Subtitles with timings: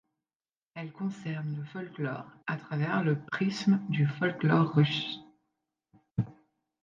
[0.73, 5.19] Elle concerne le folklore à travers le prisme du folklore russe.